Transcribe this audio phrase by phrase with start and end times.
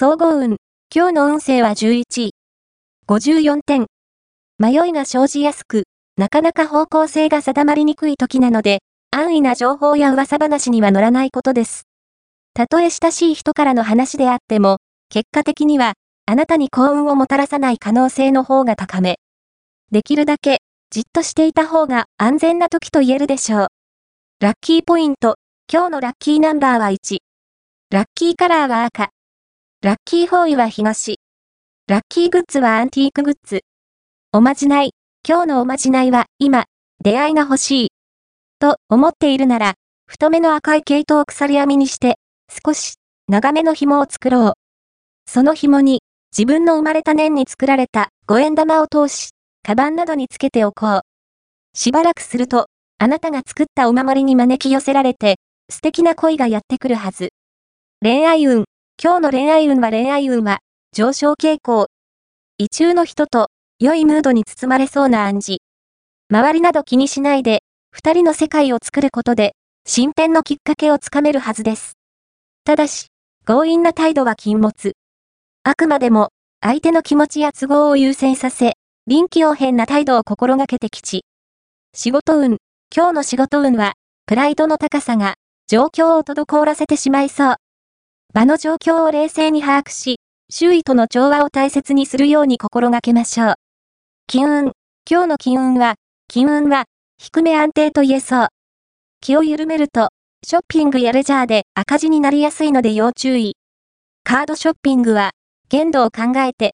[0.00, 0.58] 総合運。
[0.94, 2.30] 今日の運勢は11位。
[3.08, 3.86] 54点。
[4.56, 8.78] 迷いが生じやすく、なかなか方向性が定まりにくい時なので、
[9.10, 11.82] 安易な情報や噂話には乗らないことです。
[12.54, 14.76] たとえ親しい人からの話であっても、
[15.08, 15.94] 結果的には、
[16.26, 19.18] あなたに幸運をもたらさない可能性の方が高め。
[19.90, 20.58] できるだけ、
[20.90, 23.66] じっとしていた方が安全な時と言えるでしょう。
[24.38, 25.38] ラッキーポイント。
[25.68, 27.18] 今日のラッキーナンバーは1。
[27.90, 29.10] ラッキーカラーは赤。
[29.80, 31.20] ラッキーフォーイは東。
[31.86, 33.60] ラッキーグッズはアンティークグッズ。
[34.32, 34.90] おまじない。
[35.24, 36.64] 今日のおまじないは今、
[37.04, 37.88] 出会いが欲しい。
[38.58, 39.74] と思っているなら、
[40.08, 42.16] 太めの赤い毛糸を鎖編みにして、
[42.66, 42.94] 少し
[43.28, 44.52] 長めの紐を作ろう。
[45.30, 46.00] その紐に、
[46.36, 49.28] 自分の生まれた年に作られた五円玉を通し、
[49.62, 51.00] カバンなどにつけておこう。
[51.72, 52.66] しばらくすると、
[52.98, 55.36] あなたが作ったお守りに招き寄せられて、
[55.70, 57.28] 素敵な恋がやってくるはず。
[58.02, 58.64] 恋愛運。
[59.00, 60.58] 今日の恋愛運は恋愛運は、
[60.92, 61.86] 上昇傾向。
[62.58, 63.46] 異中の人と、
[63.78, 65.58] 良いムードに包まれそうな暗示。
[66.28, 69.54] 周りなど気にしないで、二人の世界を作ることで、
[69.86, 71.92] 進展のきっかけをつかめるはずです。
[72.64, 73.06] ただし、
[73.46, 74.94] 強引な態度は禁物。
[75.62, 78.72] あくまでも、相手の気持ちや都合を優先させ、
[79.06, 81.24] 臨機応変な態度を心がけて吉。
[81.94, 82.56] 仕事運。
[82.92, 83.92] 今日の仕事運は、
[84.26, 85.36] プライドの高さが、
[85.68, 87.56] 状況を滞らせてしまいそう。
[88.38, 93.54] 場の状況を冷静に把握し、周囲との調和を大切にするように心がけましょう。
[94.28, 94.72] 金運。
[95.10, 95.96] 今日の金運は、
[96.28, 96.84] 金運は、
[97.18, 98.48] 低め安定と言えそう。
[99.20, 100.10] 気を緩めると、
[100.46, 103.56] ショッピングやレジャーで赤字になりやすいので要注意。
[104.22, 105.32] カードショッピングは、
[105.68, 106.66] 限度を考えて、